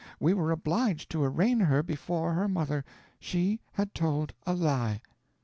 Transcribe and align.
We 0.19 0.33
were 0.33 0.49
obliged 0.49 1.11
to 1.11 1.23
arraign 1.23 1.59
her 1.59 1.83
before 1.83 2.33
her 2.33 2.47
mother. 2.47 2.83
She 3.19 3.59
had 3.73 3.93
told 3.93 4.33
a 4.47 4.55
lie." 4.55 5.03